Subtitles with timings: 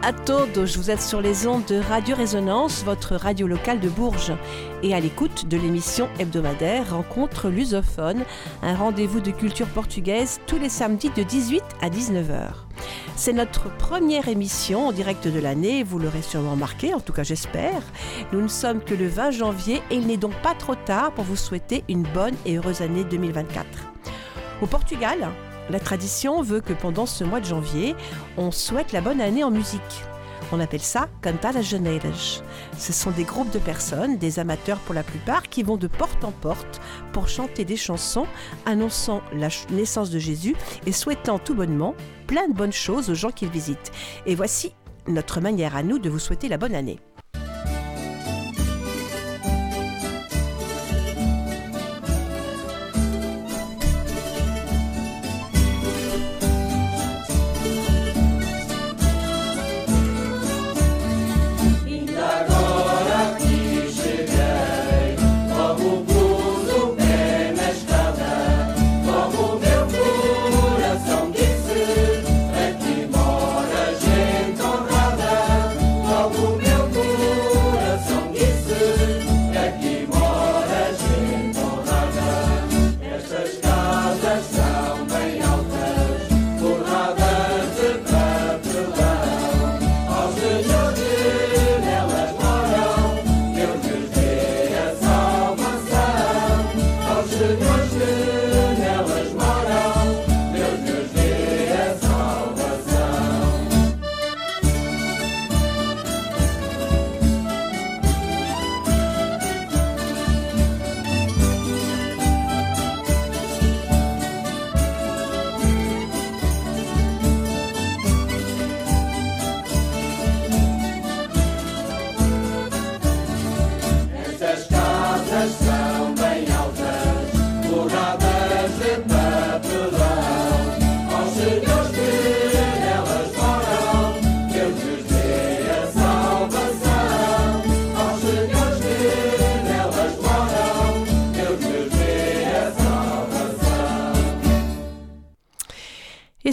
[0.00, 4.32] À todos, vous êtes sur les ondes de Radio Résonance, votre radio locale de Bourges,
[4.84, 8.24] et à l'écoute de l'émission hebdomadaire Rencontre lusophone,
[8.62, 12.50] un rendez-vous de culture portugaise tous les samedis de 18 à 19h.
[13.16, 17.24] C'est notre première émission en direct de l'année, vous l'aurez sûrement remarqué, en tout cas
[17.24, 17.82] j'espère.
[18.32, 21.24] Nous ne sommes que le 20 janvier et il n'est donc pas trop tard pour
[21.24, 23.66] vous souhaiter une bonne et heureuse année 2024.
[24.62, 25.28] Au Portugal,
[25.70, 27.94] la tradition veut que pendant ce mois de janvier,
[28.36, 30.02] on souhaite la bonne année en musique.
[30.50, 32.42] On appelle ça Cantar as Janeiras.
[32.78, 36.24] Ce sont des groupes de personnes, des amateurs pour la plupart, qui vont de porte
[36.24, 36.80] en porte
[37.12, 38.26] pour chanter des chansons
[38.64, 41.94] annonçant la naissance de Jésus et souhaitant tout bonnement
[42.26, 43.92] plein de bonnes choses aux gens qu'ils visitent.
[44.24, 44.74] Et voici
[45.06, 46.98] notre manière à nous de vous souhaiter la bonne année.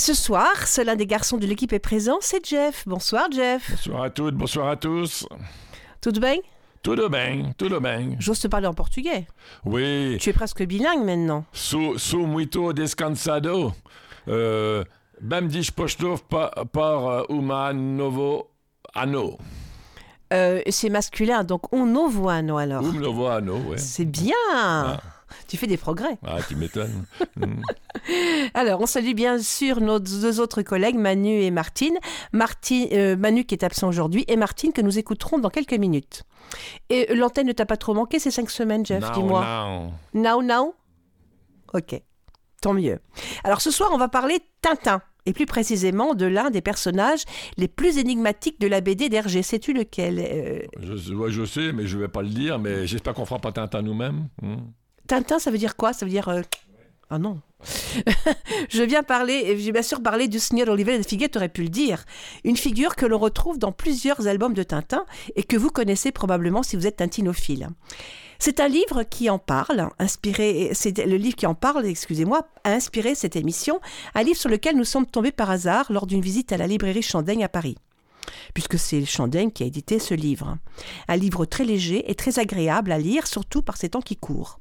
[0.05, 2.83] Ce soir, seul un des garçons de l'équipe est présent, c'est Jeff.
[2.85, 3.71] Bonsoir Jeff.
[3.71, 5.27] Bonsoir à toutes, bonsoir à tous.
[5.99, 6.35] Tout bien
[6.83, 8.15] Tout bien, tout bien.
[8.19, 9.25] J'ose te parler en portugais.
[9.65, 10.17] Oui.
[10.19, 11.43] Tu es presque bilingue maintenant.
[11.51, 13.73] Sou, sou muito descansado.
[14.27, 14.83] Euh,
[15.19, 18.51] bem disposto par, par uh, uma novo
[18.93, 19.39] ano.
[20.31, 22.83] Euh, c'est masculin, donc un novo ano alors.
[22.83, 23.79] Um novo ano, ouais.
[23.79, 24.35] C'est bien.
[24.53, 24.99] Ah.
[25.47, 26.17] Tu fais des progrès.
[26.25, 27.05] Ah, tu m'étonnes.
[27.37, 27.61] Mm.
[28.53, 31.97] Alors, on salue bien sûr nos deux autres collègues, Manu et Martine.
[32.31, 36.23] Martine euh, Manu qui est absent aujourd'hui et Martine que nous écouterons dans quelques minutes.
[36.89, 39.91] Et l'antenne ne t'a pas trop manqué ces cinq semaines, Jeff Dis-moi?
[40.13, 40.41] now.
[40.41, 40.75] Now,
[41.73, 42.01] Ok,
[42.61, 42.99] tant mieux.
[43.43, 45.01] Alors ce soir, on va parler Tintin.
[45.27, 47.23] Et plus précisément de l'un des personnages
[47.57, 49.41] les plus énigmatiques de la BD d'Hergé.
[49.41, 53.39] Sais-tu lequel euh, Je, sais, mais je vais pas le dire, mais j'espère qu'on fera
[53.39, 54.29] pas Tintin nous-mêmes.
[54.43, 54.55] Mm.
[55.07, 55.93] Tintin, ça veut dire quoi?
[55.93, 56.29] Ça veut dire...
[56.29, 56.41] euh,
[57.09, 57.41] Ah non.
[58.69, 61.63] je viens parler, j'ai bien sûr parlé du Seigneur Olivier de Figuet, tu aurais pu
[61.63, 62.05] le dire.
[62.43, 65.05] Une figure que l'on retrouve dans plusieurs albums de Tintin
[65.35, 67.69] et que vous connaissez probablement si vous êtes tintinophile.
[68.37, 72.71] C'est un livre qui en parle, inspiré, c'est le livre qui en parle, excusez-moi, a
[72.71, 73.79] inspiré cette émission,
[74.13, 77.01] un livre sur lequel nous sommes tombés par hasard lors d'une visite à la librairie
[77.01, 77.77] Chandaigne à Paris
[78.53, 80.57] puisque c'est Chandaigne qui a édité ce livre.
[81.07, 84.59] Un livre très léger et très agréable à lire, surtout par ces temps qui courent.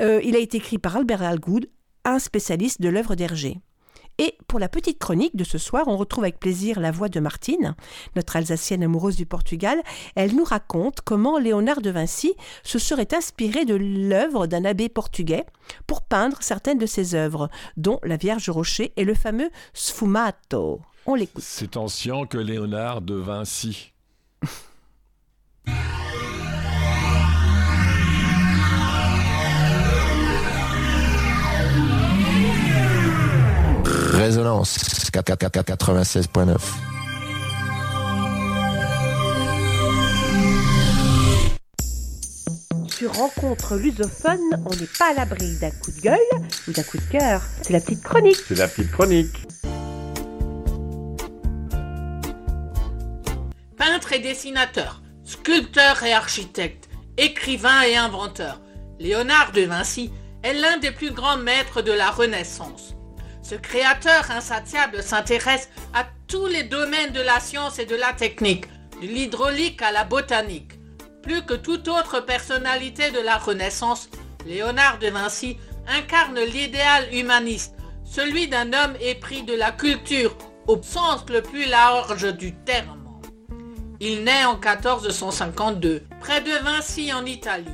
[0.00, 1.68] Euh, il a été écrit par Albert Algoud,
[2.04, 3.58] un spécialiste de l'œuvre d'Hergé.
[4.20, 7.20] Et pour la petite chronique de ce soir, on retrouve avec plaisir la voix de
[7.20, 7.76] Martine,
[8.16, 9.80] notre Alsacienne amoureuse du Portugal.
[10.16, 12.34] Elle nous raconte comment Léonard de Vinci
[12.64, 15.46] se serait inspiré de l'œuvre d'un abbé portugais
[15.86, 20.80] pour peindre certaines de ses œuvres, dont la Vierge Rocher et le fameux Sfumato.
[21.10, 21.42] On l'écoute.
[21.42, 23.94] C'est ancien que Léonard de Vinci.
[34.12, 34.76] Résonance
[35.10, 36.58] 96.9.
[42.90, 46.18] Sur Rencontre lusophone, on n'est pas à l'abri d'un coup de gueule
[46.68, 47.40] ou d'un coup de cœur.
[47.62, 48.36] C'est la petite chronique.
[48.46, 49.48] C'est la petite chronique.
[53.78, 58.60] Peintre et dessinateur, sculpteur et architecte, écrivain et inventeur,
[58.98, 60.10] Léonard de Vinci
[60.42, 62.96] est l'un des plus grands maîtres de la Renaissance.
[63.40, 68.66] Ce créateur insatiable s'intéresse à tous les domaines de la science et de la technique,
[69.00, 70.72] de l'hydraulique à la botanique.
[71.22, 74.10] Plus que toute autre personnalité de la Renaissance,
[74.44, 80.36] Léonard de Vinci incarne l'idéal humaniste, celui d'un homme épris de la culture
[80.66, 83.07] au sens le plus large du terme.
[84.00, 87.66] Il naît en 1452, près de Vinci en Italie.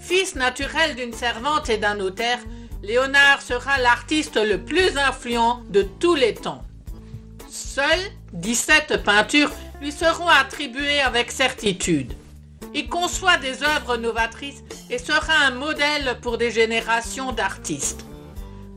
[0.00, 2.40] Fils naturel d'une servante et d'un notaire,
[2.82, 6.64] Léonard sera l'artiste le plus influent de tous les temps.
[7.48, 12.12] Seules 17 peintures lui seront attribuées avec certitude.
[12.74, 18.04] Il conçoit des œuvres novatrices et sera un modèle pour des générations d'artistes.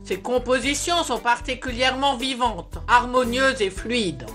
[0.04, 4.26] Ses compositions sont particulièrement vivantes, harmonieuses et fluides.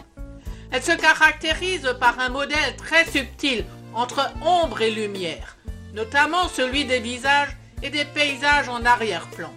[0.72, 5.58] Elles se caractérisent par un modèle très subtil entre ombre et lumière,
[5.94, 9.54] notamment celui des visages et des paysages en arrière-plan.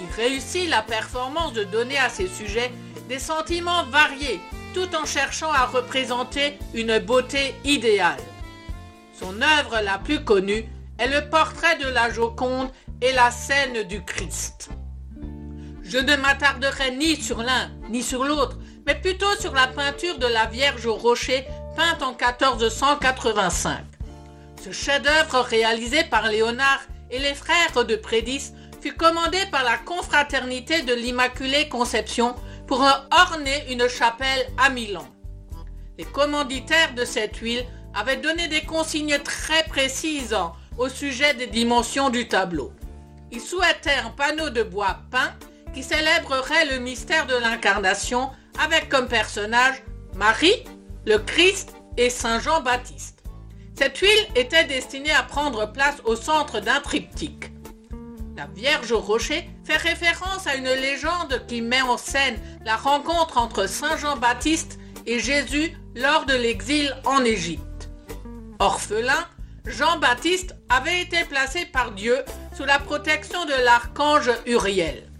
[0.00, 2.72] Il réussit la performance de donner à ses sujets
[3.08, 4.40] des sentiments variés
[4.74, 8.20] tout en cherchant à représenter une beauté idéale.
[9.18, 10.68] Son œuvre la plus connue
[10.98, 12.70] est le portrait de la Joconde
[13.00, 14.68] et la scène du Christ.
[15.82, 20.26] Je ne m'attarderai ni sur l'un ni sur l'autre, mais plutôt sur la peinture de
[20.26, 21.44] la Vierge au rocher
[21.76, 23.78] peinte en 1485.
[24.64, 26.80] Ce chef-d'œuvre réalisé par Léonard
[27.10, 32.34] et les frères de Prédis fut commandé par la confraternité de l'Immaculée Conception
[32.66, 32.80] pour
[33.10, 35.06] orner une chapelle à Milan.
[35.98, 40.36] Les commanditaires de cette huile avaient donné des consignes très précises
[40.78, 42.72] au sujet des dimensions du tableau.
[43.32, 45.32] Ils souhaitaient un panneau de bois peint
[45.74, 48.30] qui célébrerait le mystère de l'incarnation
[48.62, 49.82] avec comme personnage
[50.14, 50.64] Marie,
[51.04, 53.22] le Christ et Saint Jean-Baptiste.
[53.78, 57.50] Cette huile était destinée à prendre place au centre d'un triptyque.
[58.36, 63.38] La Vierge au rocher fait référence à une légende qui met en scène la rencontre
[63.38, 67.90] entre Saint Jean-Baptiste et Jésus lors de l'exil en Égypte.
[68.58, 69.26] Orphelin,
[69.66, 72.18] Jean-Baptiste avait été placé par Dieu
[72.56, 75.10] sous la protection de l'archange Uriel.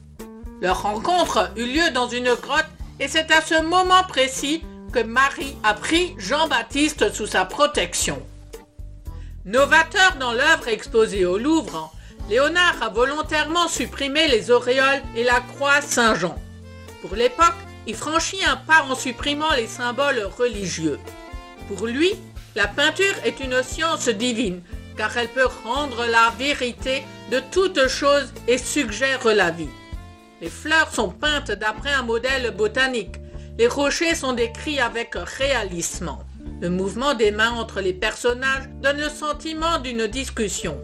[0.61, 2.67] Leur rencontre eut lieu dans une grotte
[2.99, 4.63] et c'est à ce moment précis
[4.93, 8.23] que Marie a pris Jean-Baptiste sous sa protection.
[9.45, 11.93] Novateur dans l'œuvre exposée au Louvre,
[12.29, 16.37] Léonard a volontairement supprimé les auréoles et la croix Saint-Jean.
[17.03, 17.55] Pour l'époque,
[17.87, 20.99] il franchit un pas en supprimant les symboles religieux.
[21.69, 22.11] Pour lui,
[22.57, 24.63] la peinture est une science divine,
[24.97, 29.69] car elle peut rendre la vérité de toute chose et suggère la vie.
[30.41, 33.17] Les fleurs sont peintes d'après un modèle botanique.
[33.59, 36.17] Les rochers sont décrits avec réalisme.
[36.61, 40.79] Le mouvement des mains entre les personnages donne le sentiment d'une discussion.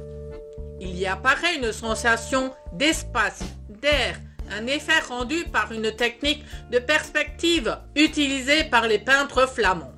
[0.80, 4.18] Il y apparaît une sensation d'espace, d'air,
[4.50, 9.92] un effet rendu par une technique de perspective utilisée par les peintres flamands.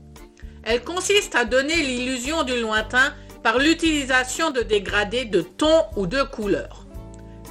[0.65, 6.23] Elle consiste à donner l'illusion du lointain par l'utilisation de dégradés de tons ou de
[6.23, 6.87] couleurs.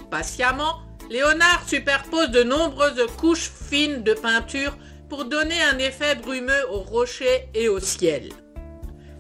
[0.10, 0.83] Patiemment,
[1.14, 4.76] Léonard superpose de nombreuses couches fines de peinture
[5.10, 8.30] pour donner un effet brumeux aux rochers et au ciel.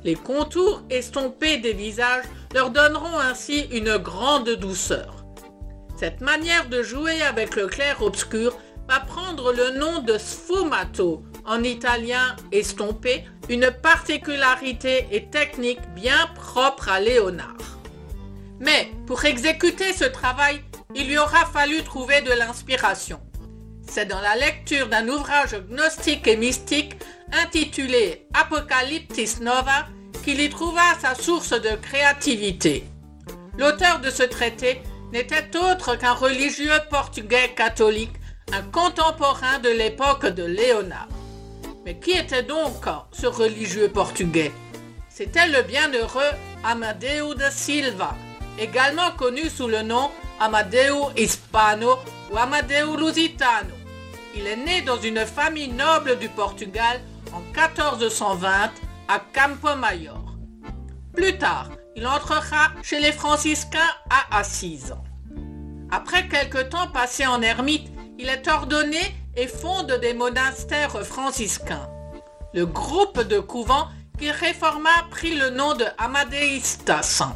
[0.04, 5.24] Les contours estompés des visages leur donneront ainsi une grande douceur.
[5.96, 8.58] Cette manière de jouer avec le clair-obscur
[8.90, 16.90] va prendre le nom de sfumato, en italien estompé, une particularité et technique bien propre
[16.90, 17.78] à Léonard.
[18.60, 20.64] Mais pour exécuter ce travail,
[20.96, 23.20] il lui aura fallu trouver de l'inspiration.
[23.88, 26.96] C'est dans la lecture d'un ouvrage gnostique et mystique
[27.32, 29.88] intitulé Apocalyptis Nova
[30.24, 32.86] qu'il y trouva sa source de créativité.
[33.58, 34.82] L'auteur de ce traité
[35.12, 38.14] n'était autre qu'un religieux portugais catholique,
[38.52, 41.08] un contemporain de l'époque de Léonard.
[41.86, 44.52] Mais qui était donc ce religieux portugais?
[45.10, 46.32] C'était le bienheureux
[46.64, 48.16] Amadeu de Silva,
[48.60, 50.10] également connu sous le nom
[50.44, 53.74] Amadeu Hispano ou Amadeu Lusitano.
[54.36, 57.00] Il est né dans une famille noble du Portugal
[57.32, 58.72] en 1420
[59.08, 60.36] à Campo Maior.
[61.16, 64.94] Plus tard, il entrera chez les franciscains à Assise.
[65.90, 69.00] Après quelque temps passé en ermite, il est ordonné
[69.38, 71.88] et fonde des monastères franciscains.
[72.54, 73.88] Le groupe de couvents
[74.20, 77.34] qu'il réforma prit le nom de Amadéistas.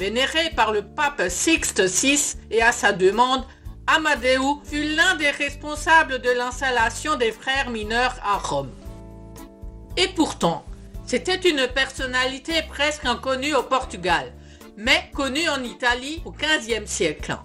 [0.00, 3.44] Vénéré par le pape Sixte VI et à sa demande,
[3.86, 8.70] Amadeu fut l'un des responsables de l'installation des frères mineurs à Rome.
[9.98, 10.64] Et pourtant,
[11.04, 14.32] c'était une personnalité presque inconnue au Portugal,
[14.78, 17.36] mais connue en Italie au XVe siècle.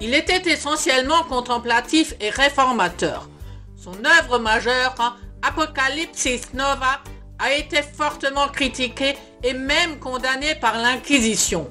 [0.00, 3.28] Il était essentiellement contemplatif et réformateur.
[3.76, 4.96] Son œuvre majeure,
[5.42, 7.00] Apocalypsis Nova,
[7.38, 11.70] a été fortement critiquée et même condamnée par l'Inquisition.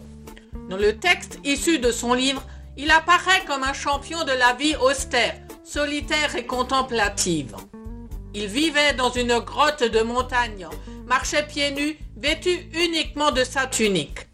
[0.71, 2.41] Dans le texte issu de son livre,
[2.77, 5.35] il apparaît comme un champion de la vie austère,
[5.65, 7.57] solitaire et contemplative.
[8.33, 10.69] Il vivait dans une grotte de montagne,
[11.05, 14.29] marchait pieds nus, vêtu uniquement de sa tunique.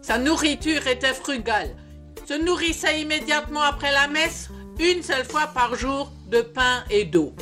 [0.00, 1.74] Sa nourriture était frugale,
[2.24, 7.34] se nourrissait immédiatement après la messe, une seule fois par jour, de pain et d'eau.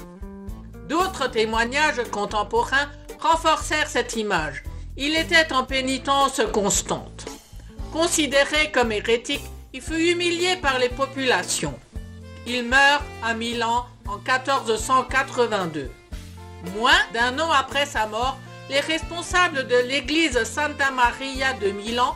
[0.88, 2.88] D'autres témoignages contemporains
[3.20, 4.62] renforcèrent cette image.
[4.96, 7.26] Il était en pénitence constante.
[7.92, 11.74] Considéré comme hérétique, il fut humilié par les populations.
[12.46, 15.90] Il meurt à Milan en 1482.
[16.76, 22.14] Moins d'un an après sa mort, les responsables de l'église Santa Maria de Milan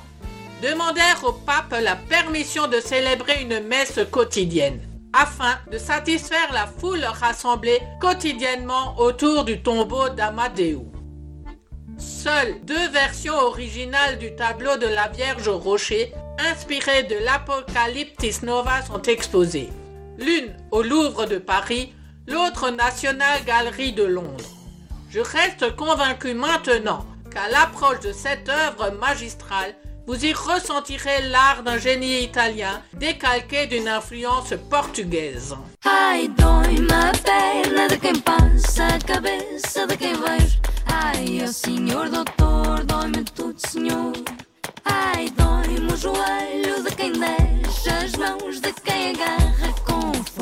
[0.63, 4.81] demandèrent au pape la permission de célébrer une messe quotidienne
[5.13, 10.87] afin de satisfaire la foule rassemblée quotidiennement autour du tombeau d'Amadeo.
[12.03, 16.13] Seules deux versions originales du tableau de la Vierge au rocher,
[16.51, 19.69] inspiré de l'Apocalyptis Nova, sont exposées.
[20.19, 21.93] L'une au Louvre de Paris,
[22.27, 24.51] l'autre au National Gallery de Londres.
[25.11, 29.75] Je reste convaincu maintenant qu'à l'approche de cette œuvre magistrale,
[30.07, 35.57] vous y ressentirez l'art d'un génie italien décalqué d'une influence portugaise.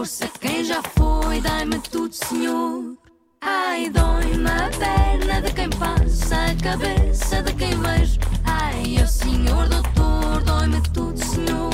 [0.00, 1.40] Força quem já foi.
[1.42, 2.99] Dai-me tudo, senhor.
[3.42, 8.20] Ai, dói-me a perna de quem passa, a cabeça de quem vejo.
[8.44, 11.70] Ai, ó senhor doutor, dói-me tudo, senhor.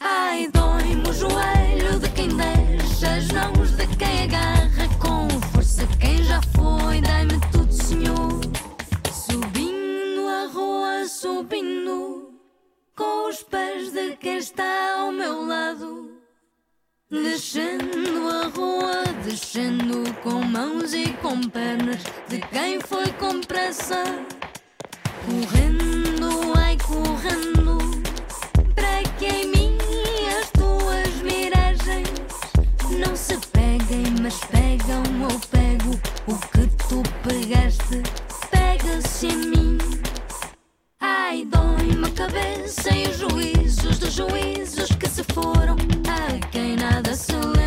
[0.00, 6.22] Ai, dói-me o joelho de quem deixa as mãos de quem agarra com força quem
[6.24, 7.00] já foi.
[7.00, 8.40] Dai-me tudo, senhor.
[9.12, 12.32] Subindo a rua, subindo
[12.96, 16.07] com os pés de quem está ao meu lado.
[17.10, 24.04] Descendo a rua, descendo com mãos e com pernas de quem foi com pressa.
[25.24, 27.78] Correndo, ai correndo,
[28.74, 29.78] para que em mim
[30.38, 32.10] as tuas miragens
[33.00, 38.02] não se peguem, mas pegam ou pego o que tu pegaste,
[38.50, 39.78] pega-se em mim.
[41.00, 45.97] Ai, dói-me a cabeça e os juízos dos juízos que se foram.
[47.18, 47.57] A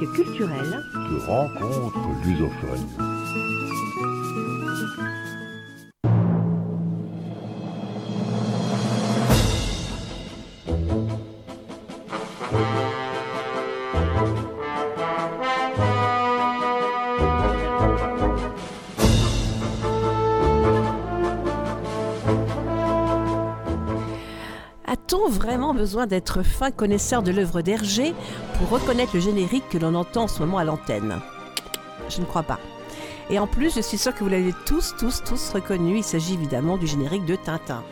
[0.00, 0.82] chronique culturelle.
[0.94, 2.86] de rencontres lusophones.
[24.86, 28.14] A-t-on vraiment besoin d'être fin connaisseur de l'œuvre d'Hergé
[28.66, 31.20] reconnaître le générique que l'on entend en ce moment à l'antenne
[32.08, 32.58] Je ne crois pas.
[33.30, 35.98] Et en plus, je suis sûre que vous l'avez tous, tous, tous reconnu.
[35.98, 37.84] Il s'agit évidemment du générique de Tintin.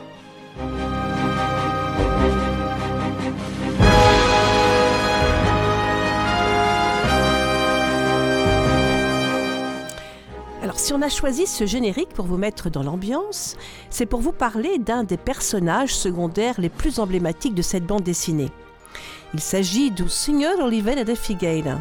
[10.60, 13.56] Alors, si on a choisi ce générique pour vous mettre dans l'ambiance,
[13.90, 18.50] c'est pour vous parler d'un des personnages secondaires les plus emblématiques de cette bande dessinée.
[19.34, 20.58] Il s'agit du Sr.
[20.62, 21.78] Oliveira de Figueira,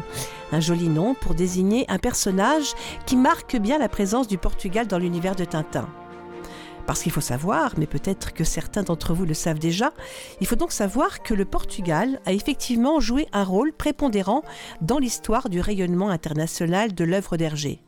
[0.52, 2.74] un joli nom pour désigner un personnage
[3.06, 5.88] qui marque bien la présence du Portugal dans l'univers de Tintin.
[6.86, 9.92] Parce qu'il faut savoir, mais peut-être que certains d'entre vous le savent déjà,
[10.40, 14.42] il faut donc savoir que le Portugal a effectivement joué un rôle prépondérant
[14.82, 17.80] dans l'histoire du rayonnement international de l'œuvre d'Hergé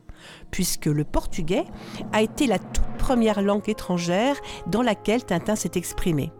[0.51, 1.65] puisque le portugais
[2.13, 4.35] a été la toute première langue étrangère
[4.67, 6.31] dans laquelle Tintin s'est exprimé.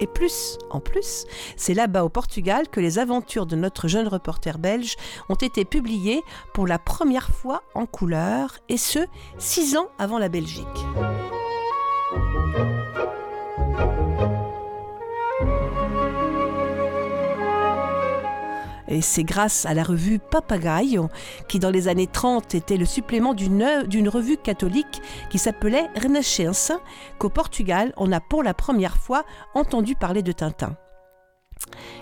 [0.00, 4.58] Et plus, en plus, c'est là-bas au Portugal que les aventures de notre jeune reporter
[4.58, 4.96] belge
[5.28, 6.22] ont été publiées
[6.54, 9.00] pour la première fois en couleur, et ce,
[9.38, 10.66] six ans avant la Belgique.
[18.92, 21.08] Et c'est grâce à la revue Papagaio,
[21.48, 26.72] qui dans les années 30 était le supplément d'une revue catholique qui s'appelait Renaissance,
[27.18, 30.76] qu'au Portugal, on a pour la première fois entendu parler de Tintin.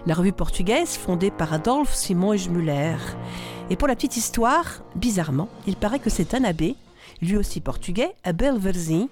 [0.04, 2.96] La revue portugaise fondée par Adolphe Simões Muller.
[3.70, 6.74] Et pour la petite histoire, bizarrement, il paraît que c'est un abbé,
[7.22, 9.08] lui aussi portugais, Abel Verzi,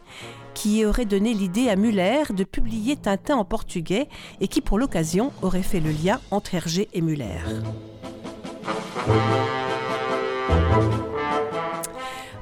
[0.58, 4.08] qui aurait donné l'idée à Muller de publier Tintin en portugais
[4.40, 7.38] et qui, pour l'occasion, aurait fait le lien entre Hergé et Muller.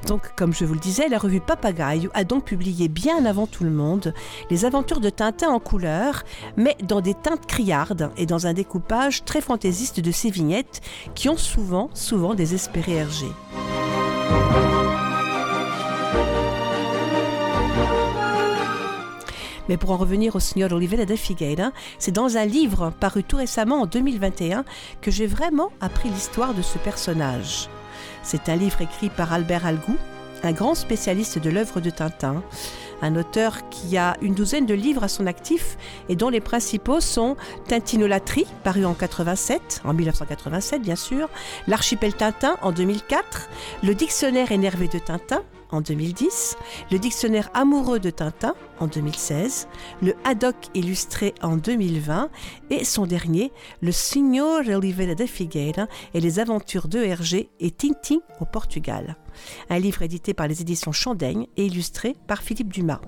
[0.07, 3.63] Donc, comme je vous le disais, la revue Papagaio a donc publié bien avant tout
[3.63, 4.15] le monde
[4.49, 6.23] les aventures de Tintin en couleur,
[6.55, 10.81] mais dans des teintes criardes et dans un découpage très fantaisiste de ces vignettes
[11.13, 13.27] qui ont souvent, souvent désespéré Hergé.
[19.69, 23.37] Mais pour en revenir au Signor Oliveira de Figueira, c'est dans un livre paru tout
[23.37, 24.65] récemment en 2021
[25.01, 27.69] que j'ai vraiment appris l'histoire de ce personnage.
[28.23, 29.95] C'est un livre écrit par Albert Algou,
[30.43, 32.43] un grand spécialiste de l'œuvre de Tintin,
[33.01, 35.77] un auteur qui a une douzaine de livres à son actif
[36.09, 37.35] et dont les principaux sont
[37.67, 41.29] Tintinolatrie, paru en 87, en 1987 bien sûr,
[41.67, 43.49] L'archipel Tintin en 2004,
[43.83, 46.57] Le dictionnaire énervé de Tintin en 2010,
[46.91, 49.67] le dictionnaire amoureux de Tintin en 2016,
[50.01, 52.29] le Haddock illustré en 2020
[52.69, 53.51] et son dernier,
[53.81, 59.17] le Signor Oliveira de Figueira et les aventures de Hergé et Tintin au Portugal.
[59.69, 63.01] Un livre édité par les éditions Chandaigne et illustré par Philippe Dumas.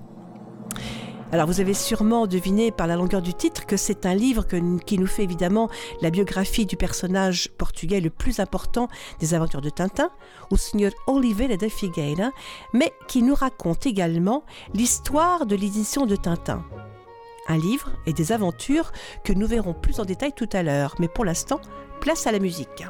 [1.32, 4.44] Alors vous avez sûrement deviné par la longueur du titre que c'est un livre
[4.84, 8.88] qui nous fait évidemment la biographie du personnage portugais le plus important
[9.20, 10.10] des aventures de Tintin,
[10.50, 10.90] au Sr.
[11.06, 12.32] Oliveira de Figueira,
[12.72, 14.42] mais qui nous raconte également
[14.74, 16.64] l'histoire de l'édition de Tintin.
[17.46, 18.90] Un livre et des aventures
[19.22, 21.60] que nous verrons plus en détail tout à l'heure, mais pour l'instant,
[22.00, 22.84] place à la musique.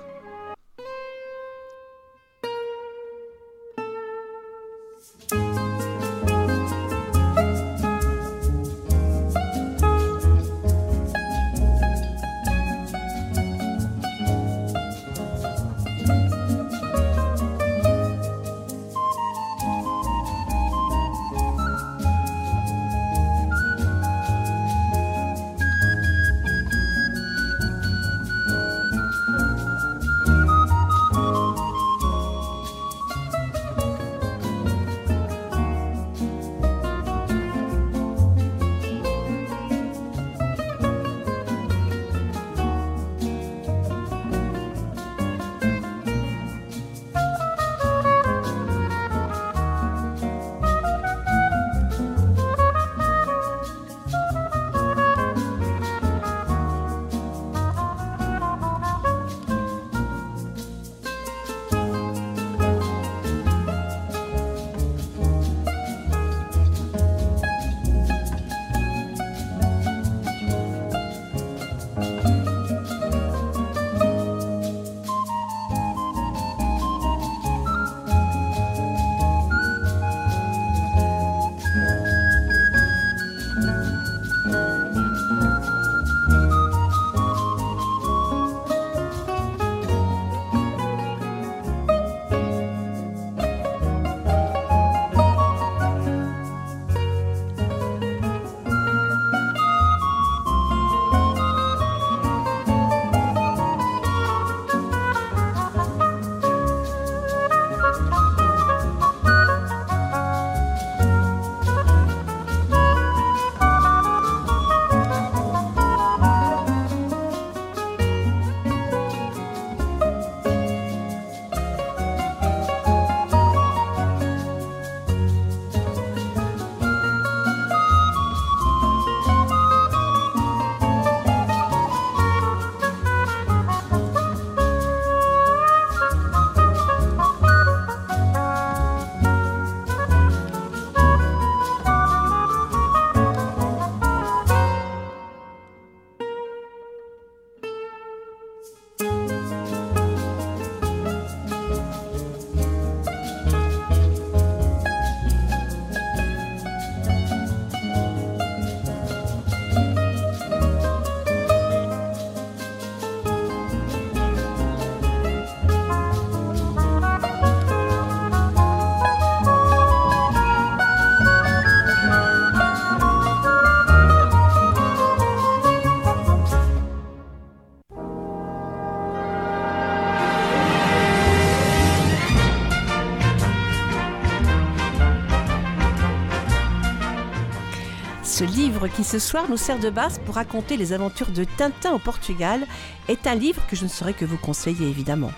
[189.05, 192.67] Ce soir nous sert de base pour raconter les aventures de Tintin au Portugal
[193.09, 195.33] est un livre que je ne saurais que vous conseiller évidemment.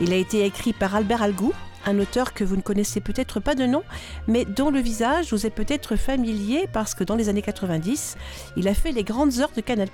[0.00, 1.52] Il a été écrit par Albert Algou,
[1.86, 3.82] un auteur que vous ne connaissez peut-être pas de nom,
[4.26, 8.16] mais dont le visage vous est peut-être familier parce que dans les années 90,
[8.56, 9.88] il a fait les grandes heures de Canal+,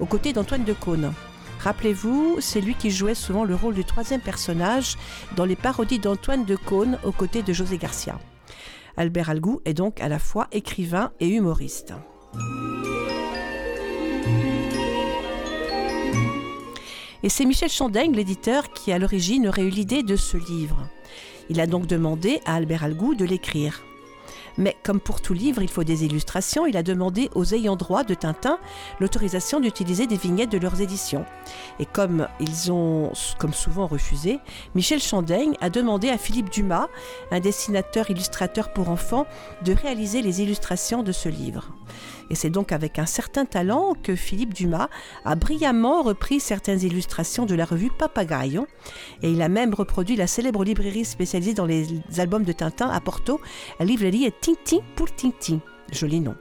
[0.00, 1.12] aux côtés d'Antoine Decaune.
[1.60, 4.96] Rappelez-vous, c'est lui qui jouait souvent le rôle du troisième personnage
[5.36, 8.18] dans les parodies d'Antoine Decaune aux côtés de José Garcia.
[8.96, 11.92] Albert Algou est donc à la fois écrivain et humoriste.
[17.22, 20.88] Et c'est Michel Chandaigne, l'éditeur, qui à l'origine aurait eu l'idée de ce livre.
[21.50, 23.82] Il a donc demandé à Albert Algou de l'écrire.
[24.56, 28.04] Mais comme pour tout livre, il faut des illustrations, il a demandé aux ayants droit
[28.04, 28.58] de Tintin
[29.00, 31.24] l'autorisation d'utiliser des vignettes de leurs éditions.
[31.78, 34.38] Et comme ils ont, comme souvent, refusé,
[34.74, 36.88] Michel Chandaigne a demandé à Philippe Dumas,
[37.30, 39.26] un dessinateur illustrateur pour enfants,
[39.64, 41.72] de réaliser les illustrations de ce livre.
[42.30, 44.88] Et c'est donc avec un certain talent que Philippe Dumas
[45.24, 48.66] a brillamment repris certaines illustrations de la revue Papagayo.
[49.22, 51.86] Et il a même reproduit la célèbre librairie spécialisée dans les
[52.18, 53.40] albums de Tintin à Porto,
[53.78, 55.60] la librairie Tintin pour Tintin.
[55.92, 56.36] Joli nom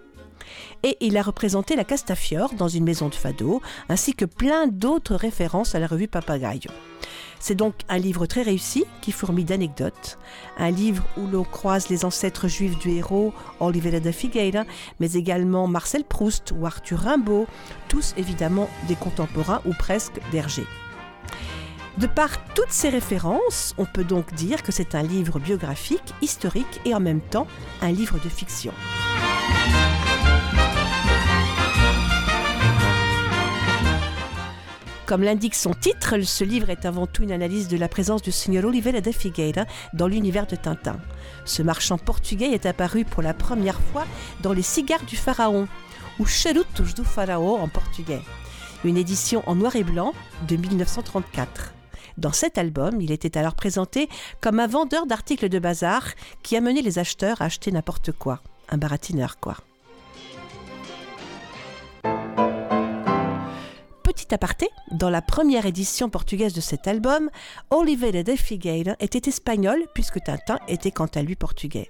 [0.83, 5.15] et il a représenté la Castafiore dans une maison de fado, ainsi que plein d'autres
[5.15, 6.71] références à la revue Papagayo.
[7.39, 10.19] C'est donc un livre très réussi qui fourmille d'anecdotes,
[10.57, 14.65] un livre où l'on croise les ancêtres juifs du héros Oliveira da Figueira,
[14.99, 17.47] mais également Marcel Proust ou Arthur Rimbaud,
[17.87, 20.63] tous évidemment des contemporains ou presque d'Hergé.
[21.97, 26.79] De par toutes ces références, on peut donc dire que c'est un livre biographique, historique
[26.85, 27.47] et en même temps
[27.81, 28.73] un livre de fiction.
[35.09, 38.31] Comme l'indique son titre, ce livre est avant tout une analyse de la présence du
[38.31, 40.99] Seigneur Oliveira de Figueira dans l'univers de Tintin.
[41.45, 44.05] Ce marchand portugais est apparu pour la première fois
[44.43, 45.67] dans Les Cigares du Pharaon,
[46.19, 48.21] ou Charutos do Pharaon en portugais,
[48.83, 50.13] une édition en noir et blanc
[50.47, 51.73] de 1934.
[52.19, 54.09] Dans cet album, il était alors présenté
[54.41, 56.03] comme un vendeur d'articles de bazar
[56.43, 58.43] qui amenait les acheteurs à acheter n'importe quoi.
[58.69, 59.57] Un baratineur, quoi.
[64.29, 67.31] Petit aparté, dans la première édition portugaise de cet album,
[67.71, 71.89] Oliveira de Figueira était espagnol puisque Tintin était quant à lui portugais.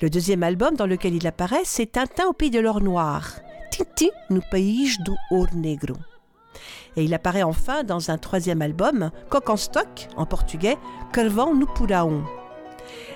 [0.00, 3.32] Le deuxième album dans lequel il apparaît, c'est Tintin au pays de l'or noir,
[3.70, 5.96] Tintin no país do ouro negro.
[6.96, 10.78] Et il apparaît enfin dans un troisième album, Coq en stock, en portugais,
[11.14, 12.24] no Puraon.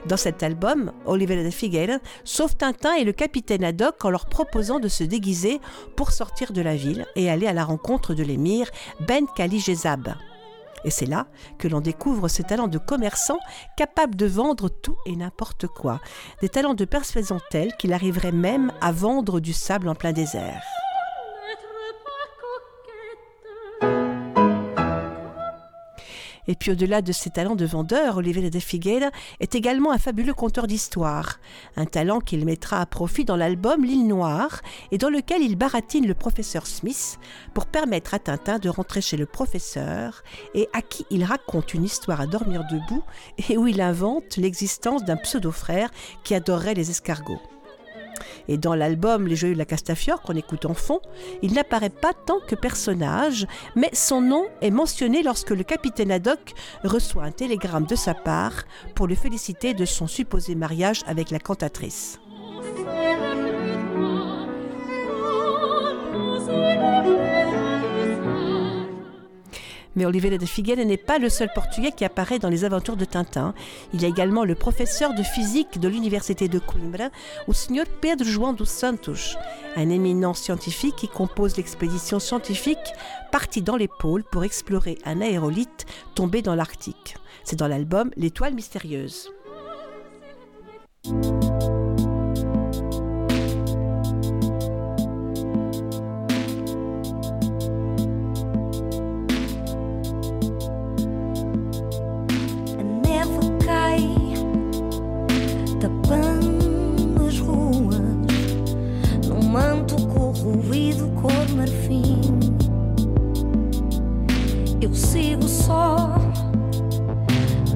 [0.06, 4.80] Dans cet album, Oliveira de Figueira sauve Tintin et le capitaine Haddock en leur proposant
[4.80, 5.60] de se déguiser
[5.96, 10.14] pour sortir de la ville et aller à la rencontre de l'émir Ben Kali Jezab.
[10.84, 11.26] Et c'est là
[11.58, 13.38] que l'on découvre ses talents de commerçant
[13.76, 16.00] capable de vendre tout et n'importe quoi.
[16.40, 20.62] Des talents de persuasion tels qu'il arriverait même à vendre du sable en plein désert.
[26.50, 30.34] Et puis au-delà de ses talents de vendeur, Oliveira de Figueira est également un fabuleux
[30.34, 31.38] conteur d'histoire,
[31.76, 34.60] un talent qu'il mettra à profit dans l'album L'île Noire
[34.90, 37.20] et dans lequel il baratine le professeur Smith
[37.54, 40.24] pour permettre à Tintin de rentrer chez le professeur
[40.56, 43.04] et à qui il raconte une histoire à dormir debout
[43.48, 45.92] et où il invente l'existence d'un pseudo-frère
[46.24, 47.40] qui adorerait les escargots.
[48.48, 51.00] Et dans l'album Les Joyeux de la Castafiore qu'on écoute en fond,
[51.42, 56.54] il n'apparaît pas tant que personnage, mais son nom est mentionné lorsque le capitaine Haddock
[56.84, 61.38] reçoit un télégramme de sa part pour le féliciter de son supposé mariage avec la
[61.38, 62.20] cantatrice.
[69.96, 73.04] Mais Oliveira de Figueira n'est pas le seul portugais qui apparaît dans les aventures de
[73.04, 73.54] Tintin.
[73.92, 77.10] Il y a également le professeur de physique de l'université de Coimbra,
[77.48, 77.84] le Sr.
[78.00, 79.36] Pedro João dos Santos,
[79.76, 82.78] un éminent scientifique qui compose l'expédition scientifique
[83.32, 87.16] partie dans les pôles pour explorer un aérolithe tombé dans l'Arctique.
[87.44, 89.30] C'est dans l'album L'étoile mystérieuse.
[115.70, 116.08] só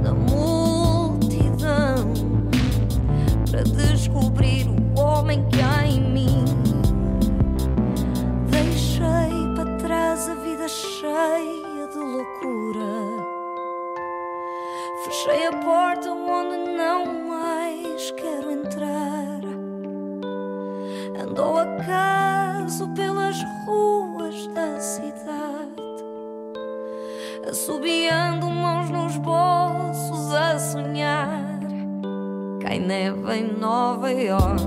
[0.02, 2.12] na multidão
[3.48, 6.44] para descobrir o homem que há em mim.
[8.50, 13.24] Deixei para trás a vida cheia de loucura.
[15.04, 19.40] Fechei a porta onde não mais quero entrar.
[21.22, 25.73] Andou acaso pelas ruas da cidade
[27.50, 31.60] assobiando mãos nos bolsos a sonhar.
[32.60, 34.64] Cai neve em Nova York,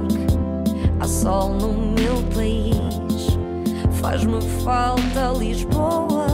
[1.00, 3.38] há sol no meu país.
[3.94, 6.28] Faz-me falta Lisboa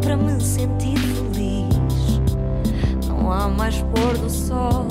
[0.00, 2.20] para me sentir feliz.
[3.06, 4.86] Não há mais pôr do sol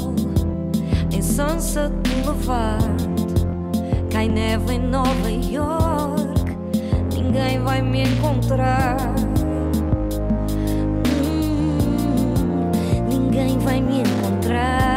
[1.11, 1.91] em Sunset
[2.23, 2.85] Boulevard.
[4.11, 6.57] Cai neve em Nova York,
[7.13, 9.34] ninguém vai me encontrar.
[13.35, 14.94] Ninguém vai me encontrar.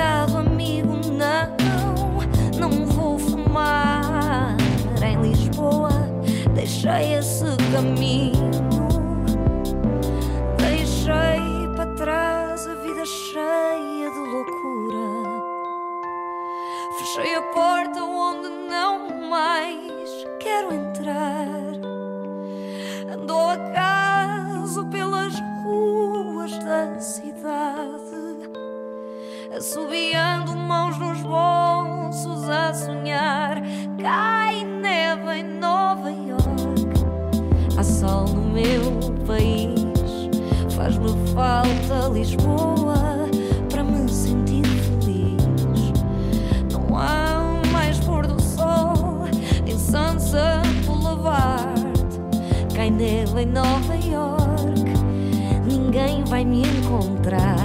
[0.00, 1.00] Obrigado, amigo.
[1.12, 1.56] Não,
[2.58, 4.56] não vou fumar
[5.04, 5.90] em Lisboa.
[6.54, 8.50] Deixei esse caminho.
[10.56, 15.42] Deixei para trás a vida cheia de loucura.
[16.98, 20.89] Fechei a porta onde não mais quero entrar.
[29.60, 33.62] Assobiando mãos nos bolsos a sonhar.
[34.00, 36.88] Cai neve em Nova York,
[37.76, 38.80] há sol no meu
[39.26, 39.78] país.
[40.74, 43.28] Faz-me falta Lisboa
[43.68, 45.42] para me sentir feliz.
[46.72, 49.26] Não há mais pôr do sol
[49.66, 51.92] em Sunset Boulevard.
[52.74, 54.84] Cai neve em Nova York,
[55.66, 57.59] ninguém vai me encontrar.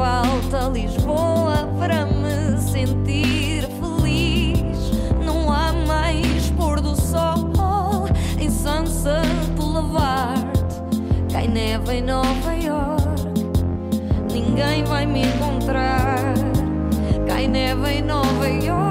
[0.00, 4.92] Falta Lisboa para me sentir feliz.
[5.22, 8.08] Não há mais pôr do sol
[8.38, 10.40] em Sunset Boulevard.
[11.30, 13.34] Cai neve em Nova York,
[14.32, 16.32] ninguém vai me encontrar.
[17.26, 18.89] Cai neve em Nova York,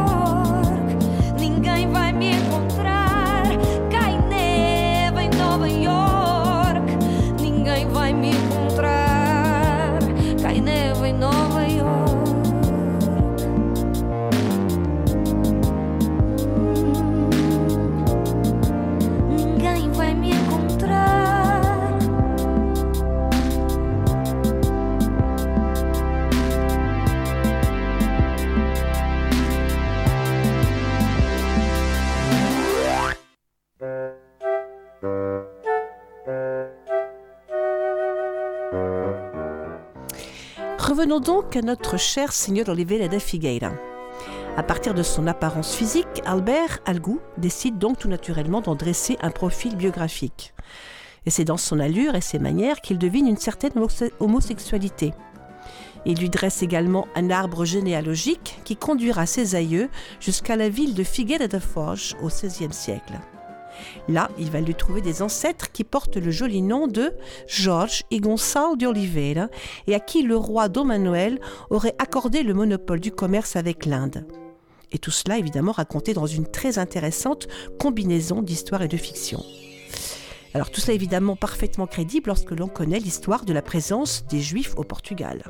[40.99, 43.71] Revenons donc à notre cher Seigneur Oliveira da Figueira.
[44.57, 49.31] À partir de son apparence physique, Albert Algou décide donc tout naturellement d'en dresser un
[49.31, 50.53] profil biographique.
[51.25, 55.13] Et c'est dans son allure et ses manières qu'il devine une certaine homose- homosexualité.
[56.05, 59.87] Il lui dresse également un arbre généalogique qui conduira ses aïeux
[60.19, 63.13] jusqu'à la ville de Figueira da Foz au XVIe siècle.
[64.09, 67.13] Là, il va lui trouver des ancêtres qui portent le joli nom de
[67.47, 69.49] Jorge y Gonçalo de Oliveira
[69.85, 74.25] et à qui le roi Dom Manuel aurait accordé le monopole du commerce avec l'Inde.
[74.91, 77.47] Et tout cela évidemment raconté dans une très intéressante
[77.79, 79.43] combinaison d'histoire et de fiction.
[80.55, 84.73] Alors tout cela évidemment parfaitement crédible lorsque l'on connaît l'histoire de la présence des Juifs
[84.75, 85.43] au Portugal.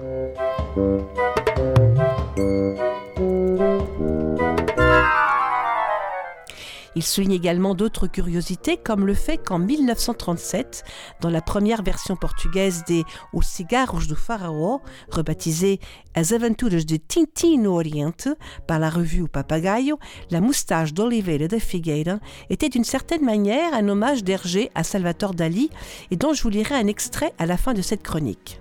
[6.96, 10.84] Il souligne également d'autres curiosités, comme le fait qu'en 1937,
[11.22, 15.80] dans la première version portugaise des Os Cigarros do Faraó, rebaptisée
[16.16, 18.28] As Aventuras de Tintin no Oriente
[18.68, 20.00] par la revue Papagaio,
[20.32, 25.70] la moustache d'Oliveira da Figueira était d'une certaine manière un hommage d'Hergé à Salvatore Dali
[26.12, 28.60] et dont je vous lirai un extrait à la fin de cette chronique.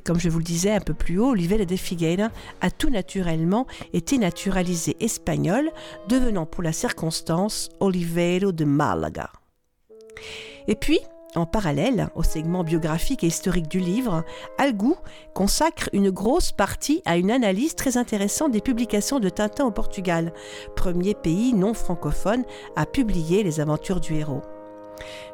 [0.00, 2.30] Et comme je vous le disais un peu plus haut, Oliveira de Figueira
[2.62, 5.70] a tout naturellement été naturalisé espagnol,
[6.08, 9.28] devenant pour la circonstance Oliveiro de Málaga.
[10.68, 11.00] Et puis,
[11.34, 14.24] en parallèle au segment biographique et historique du livre,
[14.56, 14.96] Algou
[15.34, 20.32] consacre une grosse partie à une analyse très intéressante des publications de Tintin au Portugal,
[20.76, 24.40] premier pays non francophone à publier les aventures du héros.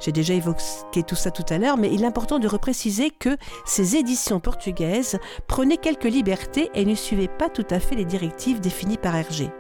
[0.01, 3.37] J'ai déjà évoqué tout ça tout à l'heure, mais il est important de repréciser que
[3.65, 8.61] ces éditions portugaises prenaient quelques libertés et ne suivaient pas tout à fait les directives
[8.61, 9.51] définies par Hergé,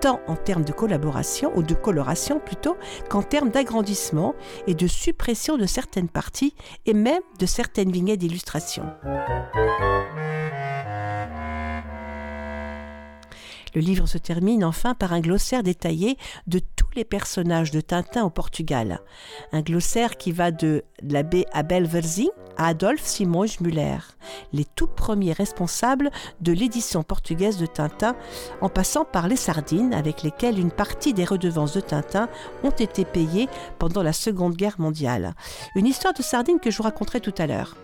[0.00, 2.76] tant en termes de collaboration, ou de coloration plutôt,
[3.08, 4.34] qu'en termes d'agrandissement
[4.66, 6.54] et de suppression de certaines parties
[6.86, 8.84] et même de certaines vignettes d'illustration.
[13.74, 18.24] Le livre se termine enfin par un glossaire détaillé de tous les personnages de Tintin
[18.24, 19.00] au Portugal.
[19.52, 23.98] Un glossaire qui va de l'abbé Abel Verzin à Adolphe Simões Muller,
[24.52, 28.14] les tout premiers responsables de l'édition portugaise de Tintin,
[28.60, 32.28] en passant par les sardines avec lesquelles une partie des redevances de Tintin
[32.62, 35.34] ont été payées pendant la Seconde Guerre mondiale.
[35.74, 37.74] Une histoire de sardines que je vous raconterai tout à l'heure.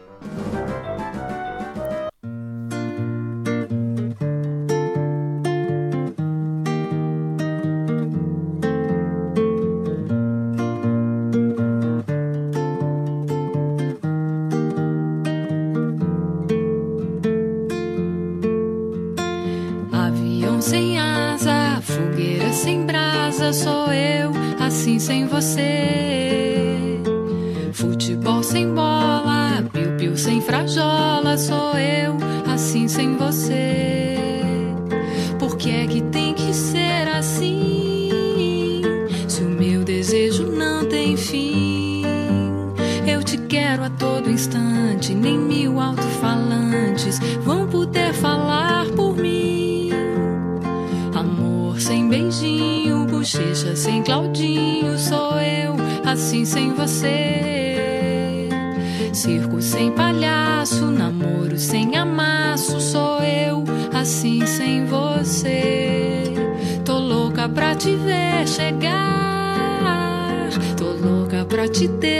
[71.78, 72.17] Te ter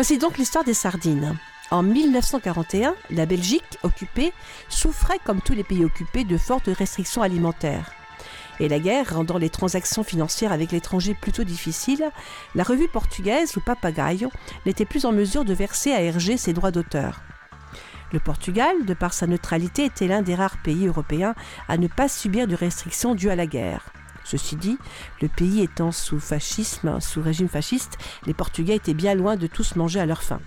[0.00, 1.36] Voici donc l'histoire des sardines.
[1.70, 4.32] En 1941, la Belgique, occupée,
[4.70, 7.92] souffrait, comme tous les pays occupés, de fortes restrictions alimentaires.
[8.60, 12.10] Et la guerre rendant les transactions financières avec l'étranger plutôt difficiles,
[12.54, 14.32] la revue portugaise, ou Papagaio,
[14.64, 17.20] n'était plus en mesure de verser à Hergé ses droits d'auteur.
[18.10, 21.34] Le Portugal, de par sa neutralité, était l'un des rares pays européens
[21.68, 23.92] à ne pas subir de restrictions dues à la guerre.
[24.24, 24.78] Ceci dit,
[25.20, 29.76] le pays étant sous fascisme, sous régime fasciste, les Portugais étaient bien loin de tous
[29.76, 30.40] manger à leur faim.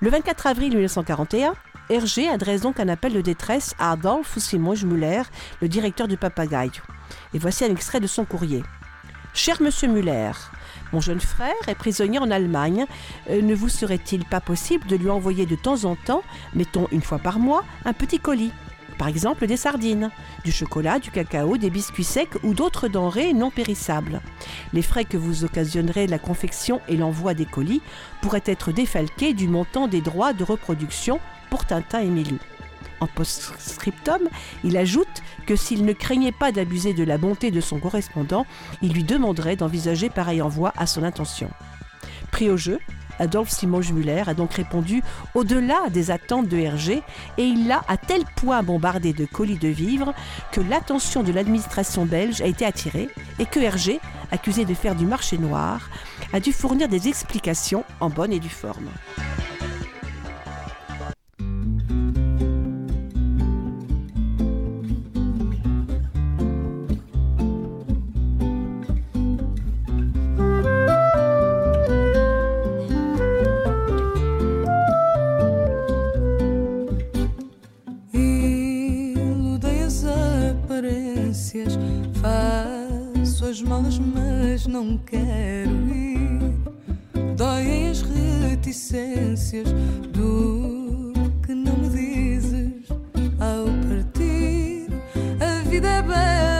[0.00, 1.54] Le 24 avril 1941,
[1.90, 5.22] Hergé adresse donc un appel de détresse à Adolphe Simões Muller,
[5.60, 6.82] le directeur du Papagaio.
[7.32, 8.62] Et voici un extrait de son courrier.
[9.32, 10.32] Cher Monsieur Muller,
[10.92, 12.86] mon jeune frère est prisonnier en Allemagne.
[13.30, 16.22] Euh, ne vous serait-il pas possible de lui envoyer de temps en temps,
[16.54, 18.52] mettons une fois par mois, un petit colis?
[18.98, 20.10] Par exemple des sardines,
[20.44, 24.20] du chocolat, du cacao, des biscuits secs ou d'autres denrées non périssables.
[24.72, 27.80] Les frais que vous occasionnerez la confection et l'envoi des colis
[28.20, 32.38] pourraient être défalqués du montant des droits de reproduction pour Tintin et Milou.
[33.00, 34.22] En post-scriptum,
[34.64, 38.44] il ajoute que s'il ne craignait pas d'abuser de la bonté de son correspondant,
[38.82, 41.50] il lui demanderait d'envisager pareil envoi à son intention.
[42.32, 42.80] Pris au jeu,
[43.18, 45.02] Adolphe Simon Muller a donc répondu
[45.34, 47.02] au-delà des attentes de Hergé
[47.36, 50.14] et il l'a à tel point bombardé de colis de vivres
[50.52, 53.08] que l'attention de l'administration belge a été attirée
[53.38, 54.00] et que Hergé,
[54.30, 55.90] accusé de faire du marché noir,
[56.32, 58.88] a dû fournir des explications en bonne et due forme.
[83.48, 86.52] As malas, mas não quero ir.
[87.34, 89.72] Doem as reticências
[90.12, 91.14] do
[91.46, 92.88] que não me dizes
[93.40, 94.88] ao partir.
[95.40, 96.57] A vida é bela,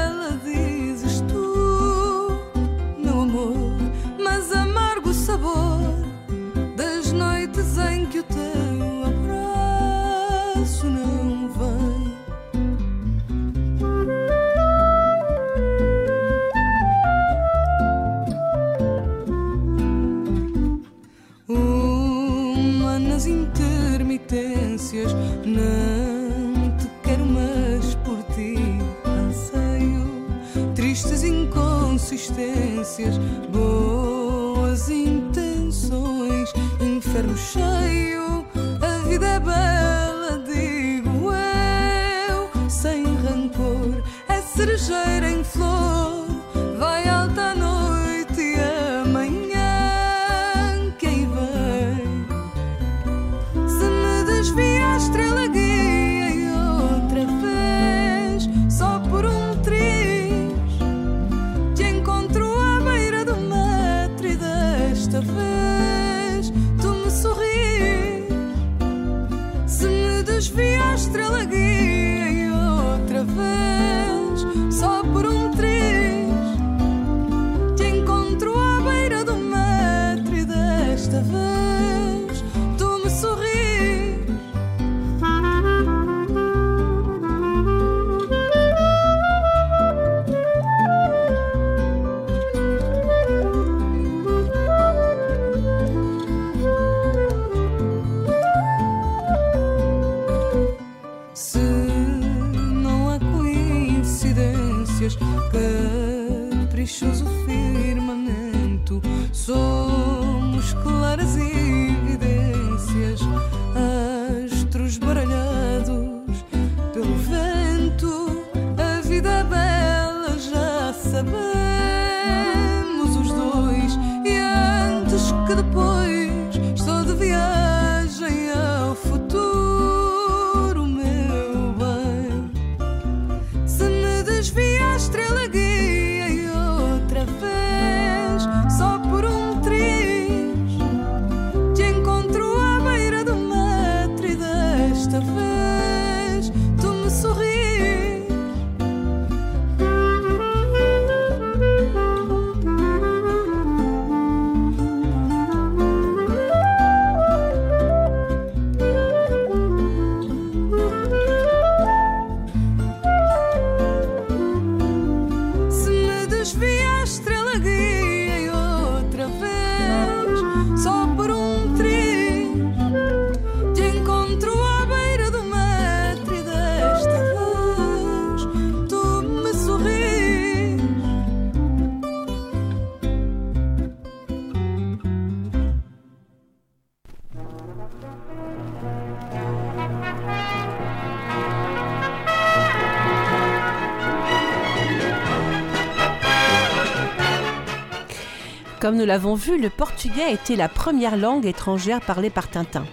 [198.89, 202.87] Comme nous l'avons vu, le portugais a été la première langue étrangère parlée par Tintin.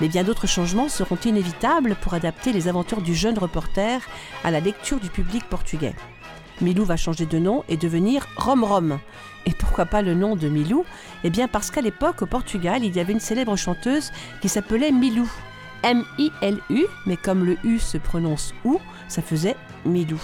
[0.00, 4.00] Mais bien d'autres changements seront inévitables pour adapter les aventures du jeune reporter
[4.42, 5.94] à la lecture du public portugais.
[6.60, 8.98] Milou va changer de nom et devenir Rom Rom.
[9.46, 10.84] Et pourquoi pas le nom de Milou?
[11.22, 14.10] Eh bien parce qu'à l'époque, au Portugal, il y avait une célèbre chanteuse
[14.42, 15.30] qui s'appelait Milou.
[15.84, 20.20] M-I-L-U, mais comme le U se prononce OU, ça faisait Milou.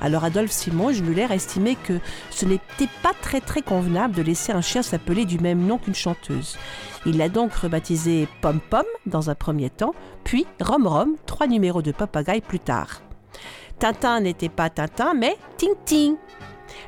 [0.00, 4.60] Alors Adolphe Simon Muller estimait que ce n'était pas très très convenable de laisser un
[4.60, 6.58] chien s'appeler du même nom qu'une chanteuse.
[7.06, 9.94] Il l'a donc rebaptisé Pom Pom dans un premier temps,
[10.24, 13.00] puis Rom Rom, trois numéros de papagaille plus tard.
[13.78, 16.16] Tintin n'était pas Tintin, mais Ting Ting.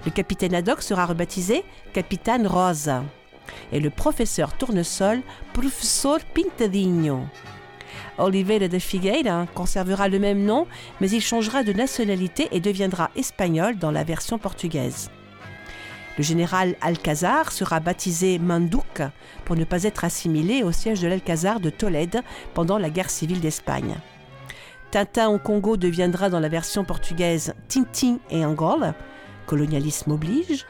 [0.04, 3.02] Le capitaine Haddock sera rebaptisé Capitaine Rosa.
[3.72, 5.20] Et le professeur Tournesol,
[5.52, 7.20] Professor Pintadinho.
[8.18, 10.66] Oliveira de Figueira conservera le même nom,
[11.00, 15.10] mais il changera de nationalité et deviendra espagnol dans la version portugaise.
[16.18, 19.02] Le général Alcazar sera baptisé Manduc
[19.44, 22.22] pour ne pas être assimilé au siège de l'Alcazar de Tolède
[22.54, 23.94] pendant la guerre civile d'Espagne.
[24.90, 28.94] Tintin au Congo deviendra dans la version portugaise Tintin et Angola,
[29.46, 30.66] colonialisme oblige.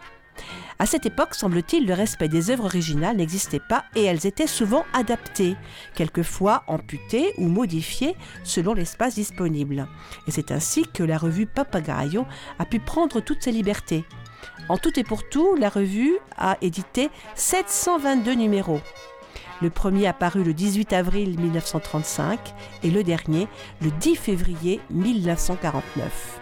[0.81, 4.85] À cette époque, semble-t-il, le respect des œuvres originales n'existait pas et elles étaient souvent
[4.93, 5.57] adaptées,
[5.97, 8.15] quelquefois amputées ou modifiées
[8.45, 9.89] selon l'espace disponible.
[10.29, 12.27] Et c'est ainsi que la revue Papagayo
[12.61, 14.05] a pu prendre toutes ses libertés.
[14.69, 18.81] En tout et pour tout, la revue a édité 722 numéros.
[19.61, 22.55] Le premier apparu le 18 avril 1935
[22.85, 23.49] et le dernier
[23.83, 26.38] le 10 février 1949.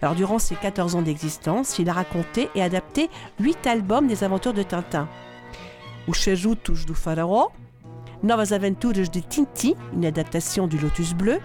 [0.00, 4.54] Alors, durant ses 14 ans d'existence, il a raconté et adapté 8 albums des aventures
[4.54, 5.08] de Tintin.
[6.06, 7.50] O Chejutos do Faraó,
[8.22, 11.40] Novas Aventuras de Tintin, une adaptation du Lotus Bleu,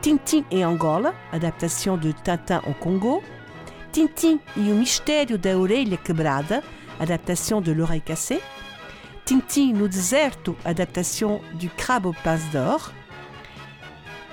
[0.00, 3.22] Tintin et Angola, adaptation de Tintin au Congo,
[3.92, 6.62] Tintin e o Mistério da Orelha Quebrada,
[6.98, 8.40] adaptation de L'Oreille Cassée,
[9.24, 12.92] Tintin no Deserto, adaptation du Crabe aux Pinces d'Or,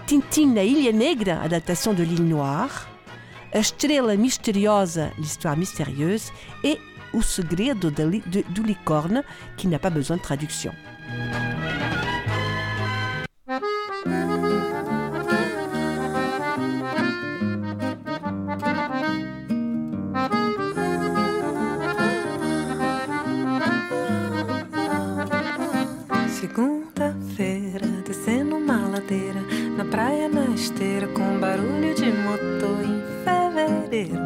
[0.08, 2.89] Tintin na Ilha Negra, adaptation de L'île Noire,
[3.54, 6.32] A Estrela Misteriosa, l'histoire mystérieuse,
[6.64, 6.78] et
[7.14, 9.24] O Segredo de- do Licorne,
[9.58, 10.74] qui n'a pas besoin de traduction.
[26.50, 29.42] Segunda-feira, descendo uma ladeira,
[29.78, 32.99] na praia, na esteira, com barulho de motor
[33.90, 34.20] fevereiro.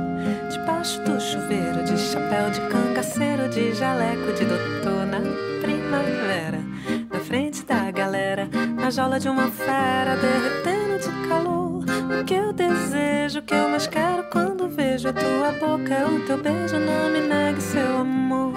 [0.52, 5.20] Debaixo do chuveiro, de chapéu de cangaceiro, de jaleco de doutor na
[5.62, 6.60] primavera.
[7.12, 11.84] Na frente da galera, na jola de uma fera, derretendo de calor.
[12.22, 16.20] O que eu desejo, o que eu mais quero quando vejo a tua boca, o
[16.26, 18.54] teu beijo, não me negue seu amor.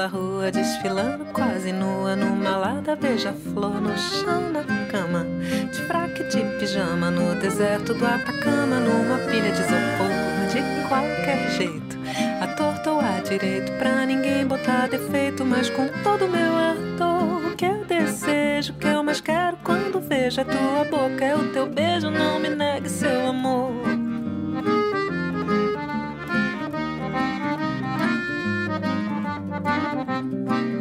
[0.00, 5.26] Pela rua, desfilando quase nua, numa lada beija-flor no chão da cama,
[5.70, 10.08] de fraque de pijama no deserto do Atacama, numa pilha de isopor,
[10.50, 11.98] de qualquer jeito,
[12.40, 17.56] à torta ou à direito, pra ninguém botar defeito, mas com todo meu ardor, o
[17.56, 21.52] que eu desejo, o que eu mais quero quando vejo a tua boca, é o
[21.52, 23.89] teu beijo, não me negue seu amor.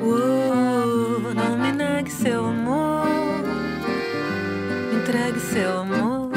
[0.02, 3.08] Uou, não me negue seu amor,
[4.94, 6.30] entregue seu amor.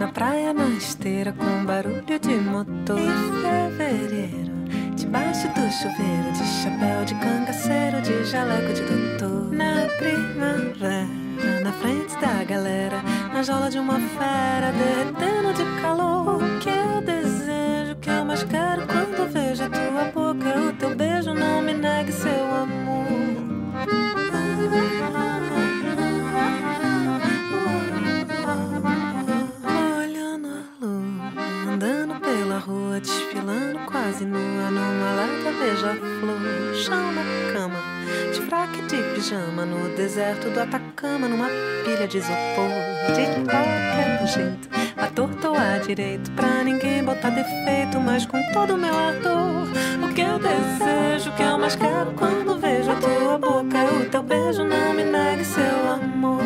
[0.00, 2.98] Na praia, na esteira, com barulho de motor.
[2.98, 4.50] Em fevereiro,
[4.96, 9.52] debaixo do chuveiro, de chapéu de cangaceiro, de jaleco de doutor.
[9.52, 11.06] Na primavera,
[11.62, 13.02] na frente da galera,
[13.34, 16.42] na jola de uma fera, derretendo de calor.
[16.42, 18.86] O que eu desejo, o que eu mais quero
[33.50, 37.22] rua, desfilando quase nua, numa lata beija-flor, chão na
[37.52, 37.80] cama,
[38.32, 41.48] de fraque de pijama, no deserto do Atacama, numa
[41.84, 42.70] pilha de isopor,
[43.14, 48.74] de qualquer jeito, à torta ou à direito, pra ninguém botar defeito, mas com todo
[48.74, 49.68] o meu ardor,
[50.02, 54.02] o que eu desejo, o que eu mais quero quando vejo a tua boca, é
[54.02, 56.40] o teu beijo, não me negue seu amor.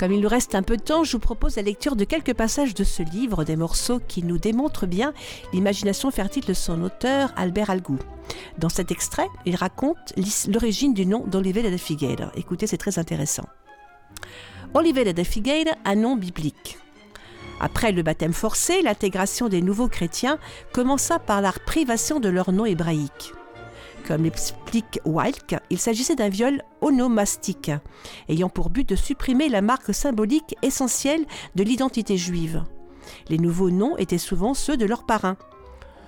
[0.00, 2.32] Comme il nous reste un peu de temps, je vous propose la lecture de quelques
[2.32, 5.12] passages de ce livre, des morceaux qui nous démontrent bien
[5.52, 7.98] l'imagination fertile de son auteur, Albert Algou.
[8.56, 10.14] Dans cet extrait, il raconte
[10.48, 12.32] l'origine du nom d'Oliveira de Figueira.
[12.34, 13.44] Écoutez, c'est très intéressant.
[14.72, 16.78] Oliveira de Figueira, un nom biblique.
[17.60, 20.38] Après le baptême forcé, l'intégration des nouveaux chrétiens
[20.72, 23.34] commença par la privation de leur nom hébraïque.
[24.06, 27.70] Comme l'explique Wilke, il s'agissait d'un viol onomastique,
[28.28, 32.64] ayant pour but de supprimer la marque symbolique essentielle de l'identité juive.
[33.28, 35.36] Les nouveaux noms étaient souvent ceux de leurs parrains.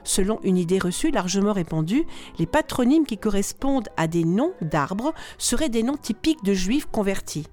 [0.05, 2.05] Selon une idée reçue largement répandue,
[2.39, 7.47] les patronymes qui correspondent à des noms d'arbres seraient des noms typiques de juifs convertis.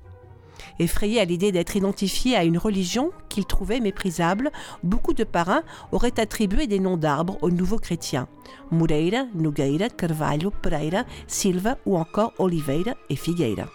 [0.80, 4.52] Effrayés à l'idée d'être identifiés à une religion qu'ils trouvaient méprisable,
[4.84, 8.28] beaucoup de parrains auraient attribué des noms d'arbres aux nouveaux chrétiens.
[8.72, 13.66] Moreira, Nogueira, Carvalho, Pereira, Silva ou encore Oliveira et Figueira.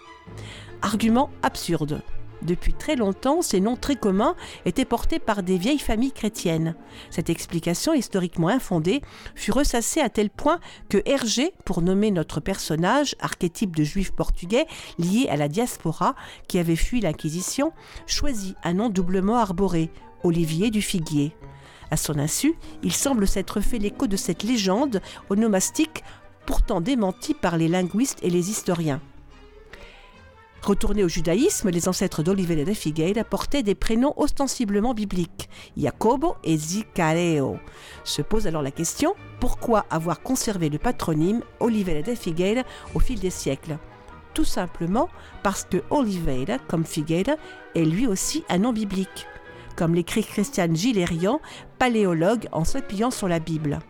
[0.81, 2.01] Argument absurde.
[2.45, 4.35] Depuis très longtemps, ces noms très communs
[4.65, 6.75] étaient portés par des vieilles familles chrétiennes.
[7.09, 9.01] Cette explication historiquement infondée
[9.33, 14.67] fut ressassée à tel point que Hergé, pour nommer notre personnage, archétype de juif portugais
[14.99, 16.15] lié à la diaspora
[16.47, 17.73] qui avait fui l'Inquisition,
[18.05, 19.89] choisit un nom doublement arboré,
[20.23, 21.35] Olivier du Figuier.
[21.89, 26.03] À son insu, il semble s'être fait l'écho de cette légende onomastique
[26.45, 29.01] pourtant démentie par les linguistes et les historiens.
[30.65, 35.47] Retournés au judaïsme, les ancêtres d'Oliveira de Figueira portaient des prénoms ostensiblement bibliques,
[35.77, 37.59] Jacobo et Zicareo.
[38.03, 42.63] Se pose alors la question, pourquoi avoir conservé le patronyme Oliveira de Figueira
[42.95, 43.77] au fil des siècles?
[44.33, 45.07] Tout simplement
[45.43, 47.35] parce que Oliveira, comme Figueira,
[47.75, 49.27] est lui aussi un nom biblique,
[49.75, 51.41] comme l'écrit Christiane Gilérian,
[51.77, 53.81] paléologue en s'appuyant sur la Bible.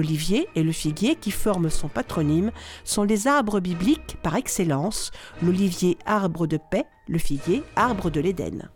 [0.00, 2.52] L'olivier et le figuier qui forment son patronyme
[2.84, 5.10] sont les arbres bibliques par excellence,
[5.42, 8.70] l'olivier arbre de paix, le figuier arbre de l'Éden.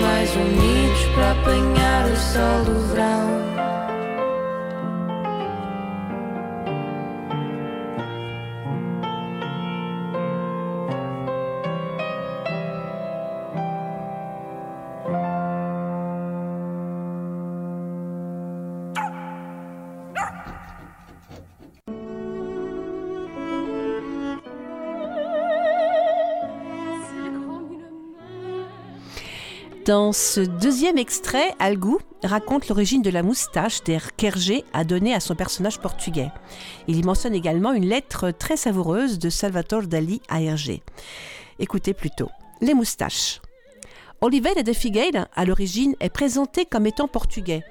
[0.00, 3.57] Mais unidos para apanhar o sol do verão.
[29.88, 33.80] Dans ce deuxième extrait, Algou raconte l'origine de la moustache
[34.18, 36.30] qu'Hergé a donnée à son personnage portugais.
[36.88, 40.82] Il y mentionne également une lettre très savoureuse de Salvatore Dali à Hergé.
[41.58, 42.28] Écoutez plutôt.
[42.60, 43.40] Les moustaches.
[44.20, 47.62] Oliveira de Figueira, à l'origine, est présenté comme étant portugais.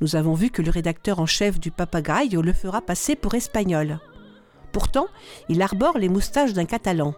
[0.00, 4.00] Nous avons vu que le rédacteur en chef du Papagayo le fera passer pour espagnol.
[4.72, 5.08] Pourtant,
[5.50, 7.12] il arbore les moustaches d'un catalan.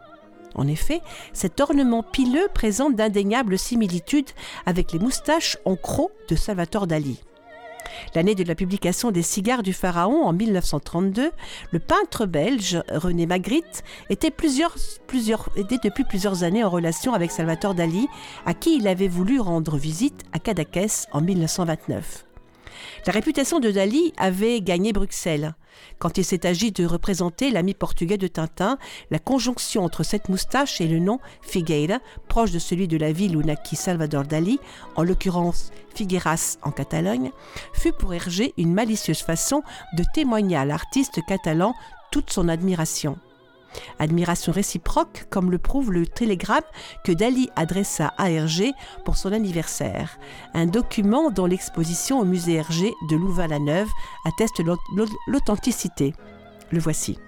[0.55, 1.01] En effet,
[1.33, 4.31] cet ornement pileux présente d'indéniables similitudes
[4.67, 7.21] avec les moustaches en croc de Salvatore Dali.
[8.15, 11.31] L'année de la publication des Cigares du Pharaon en 1932,
[11.71, 18.09] le peintre belge René Magritte était, depuis plusieurs années en relation avec Salvatore Dali,
[18.47, 22.32] à qui il avait voulu rendre visite à Cadaqués en 1929.
[23.05, 25.57] La réputation de Dali avait gagné Bruxelles.
[25.99, 28.79] Quand il s'est agi de représenter l'ami portugais de Tintin,
[29.11, 31.99] la conjonction entre cette moustache et le nom Figueira,
[32.29, 34.61] proche de celui de la ville où naquit Salvador Dali,
[34.95, 37.33] en l'occurrence Figueras en Catalogne,
[37.73, 39.65] fut pour Hergé une malicieuse façon
[39.97, 41.75] de témoigner à l'artiste catalan
[42.13, 43.19] toute son admiration.
[43.99, 46.63] Admiration réciproque, comme le prouve le télégramme
[47.05, 48.73] que Dali adressa à Hergé
[49.05, 50.19] pour son anniversaire.
[50.55, 53.91] Un document dont l'exposition au musée Hergé de Louvain-la-Neuve
[54.25, 54.63] atteste
[55.27, 56.15] l'authenticité.
[56.71, 57.19] Le voici.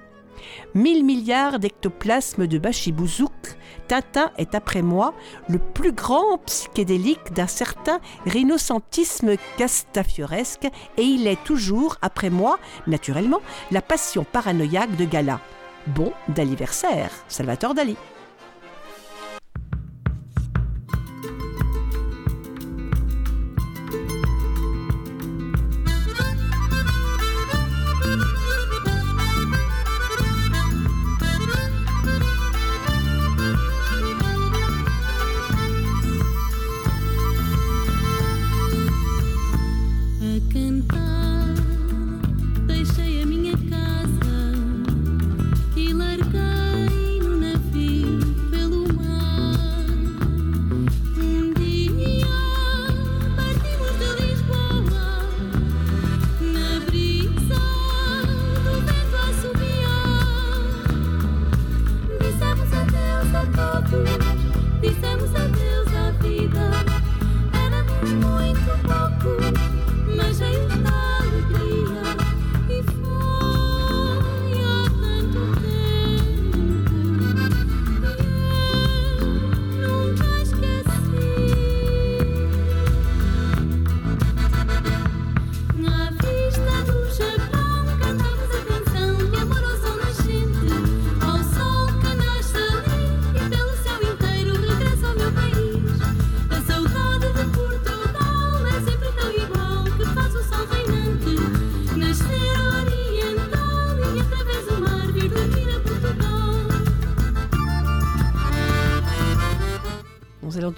[0.74, 3.56] Mille milliards d'ectoplasmes de Bachibouzouk,
[3.88, 5.14] Tintin est après moi
[5.48, 13.40] le plus grand psychédélique d'un certain rhinocentisme castafioresque et il est toujours, après moi, naturellement,
[13.70, 15.40] la passion paranoïaque de Gala.
[15.86, 17.96] Bon d'anniversaire, Salvatore Dali.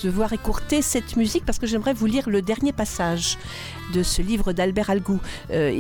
[0.07, 3.39] Devoir écourter cette musique parce que j'aimerais vous lire le dernier passage
[3.93, 5.19] de ce livre d'Albert Algou,
[5.51, 5.73] euh,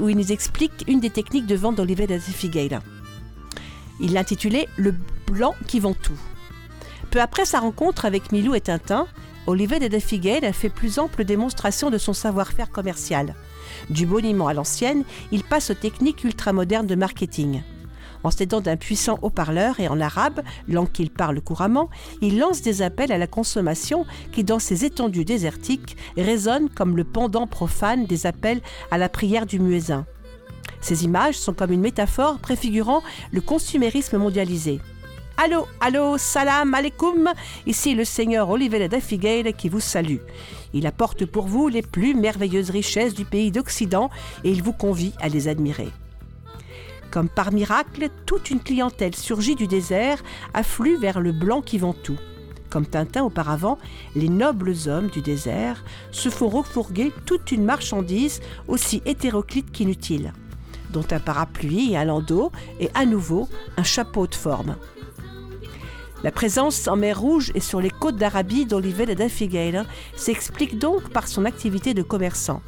[0.00, 2.80] où il nous explique une des techniques de vente d'Oliveira de Figueira.
[3.98, 4.94] Il l'a intitulé Le
[5.26, 6.18] blanc qui vend tout.
[7.10, 9.06] Peu après sa rencontre avec Milou et Tintin,
[9.46, 13.34] Oliveira de Figueira fait plus ample démonstration de son savoir-faire commercial.
[13.88, 17.62] Du boniment à l'ancienne, il passe aux techniques ultramodernes de marketing.
[18.22, 21.88] En s'aidant d'un puissant haut-parleur et en arabe, langue qu'il parle couramment,
[22.20, 27.04] il lance des appels à la consommation qui, dans ces étendues désertiques, résonnent comme le
[27.04, 28.60] pendant profane des appels
[28.90, 30.06] à la prière du muezzin.
[30.80, 33.02] Ces images sont comme une métaphore préfigurant
[33.32, 34.80] le consumérisme mondialisé.
[35.42, 37.30] Allô, allô, salam alaikum,
[37.66, 40.18] ici le seigneur Oliveira da Figueira qui vous salue.
[40.74, 44.10] Il apporte pour vous les plus merveilleuses richesses du pays d'Occident
[44.44, 45.88] et il vous convie à les admirer.
[47.10, 50.22] Comme par miracle, toute une clientèle surgit du désert
[50.54, 52.18] afflue vers le blanc qui vend tout.
[52.68, 53.78] Comme Tintin auparavant,
[54.14, 60.32] les nobles hommes du désert se font refourguer toute une marchandise aussi hétéroclite qu'inutile,
[60.90, 64.76] dont un parapluie et un landau et à nouveau un chapeau de forme.
[66.22, 69.84] La présence en mer Rouge et sur les côtes d'Arabie d'Oliveira da Figueira
[70.14, 72.62] s'explique donc par son activité de commerçant.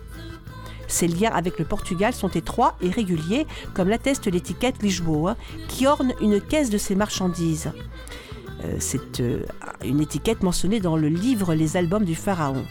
[0.93, 5.36] Ses liens avec le Portugal sont étroits et réguliers, comme l'atteste l'étiquette Lisboa,
[5.68, 7.72] qui orne une caisse de ses marchandises.
[8.62, 9.43] Euh, C'est euh,
[9.82, 12.66] une étiquette mentionnée dans le livre Les albums du Pharaon.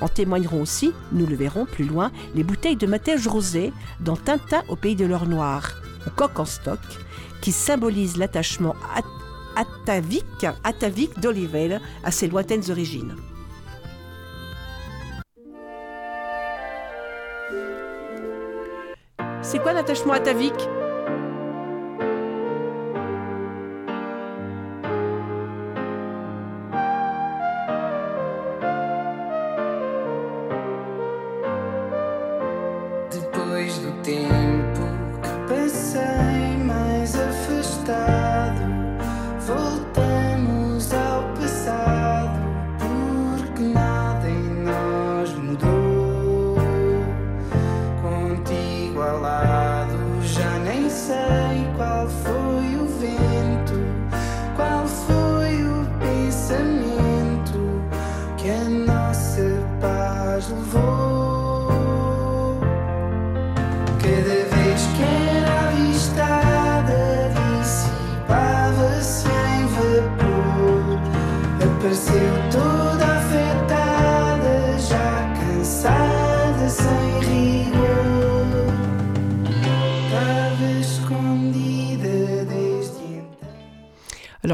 [0.00, 4.62] En témoigneront aussi, nous le verrons plus loin, les bouteilles de Matège rosé dans Tintin
[4.68, 5.74] au pays de l'or noir,
[6.06, 6.80] ou coq en stock,
[7.42, 11.12] qui symbolise l'attachement at- atavique, atavique
[12.02, 13.16] à ses lointaines origines.
[19.42, 20.68] C'est quoi un attachement atavique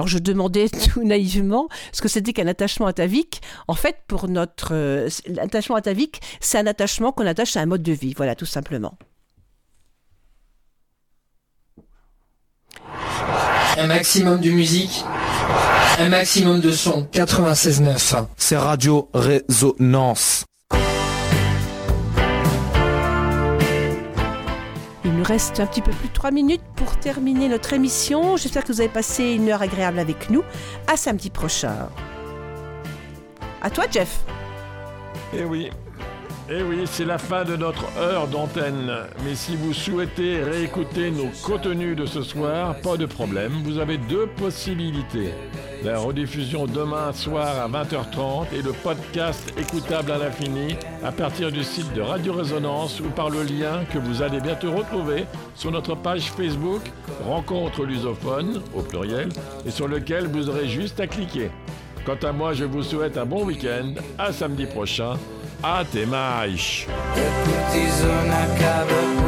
[0.07, 3.43] Alors je demandais tout naïvement ce que c'était qu'un attachement atavique.
[3.67, 7.83] En fait, pour notre euh, l'attachement atavique, c'est un attachement qu'on attache à un mode
[7.83, 8.15] de vie.
[8.17, 8.97] Voilà, tout simplement.
[13.79, 15.05] Un maximum de musique,
[15.99, 17.03] un maximum de son.
[17.13, 20.45] 96.9, c'est Radio Résonance.
[25.27, 28.37] Reste un petit peu plus de 3 minutes pour terminer notre émission.
[28.37, 30.45] J'espère que vous avez passé une heure agréable avec nous.
[30.87, 31.89] À samedi prochain.
[33.61, 34.21] À toi, Jeff.
[35.35, 35.71] Eh oui,
[36.49, 38.93] eh oui, c'est la fin de notre heure d'antenne.
[39.25, 43.53] Mais si vous souhaitez réécouter nos contenus de ce soir, pas de problème.
[43.65, 45.35] Vous avez deux possibilités.
[45.83, 51.63] La rediffusion demain soir à 20h30 et le podcast écoutable à l'infini à partir du
[51.63, 55.95] site de Radio Résonance ou par le lien que vous allez bientôt retrouver sur notre
[55.95, 56.83] page Facebook
[57.25, 59.29] Rencontre lusophone au pluriel
[59.67, 61.51] et sur lequel vous aurez juste à cliquer.
[62.05, 63.95] Quant à moi, je vous souhaite un bon week-end.
[64.17, 65.15] À samedi prochain.
[65.63, 66.87] Até mais.
[68.33, 69.26] A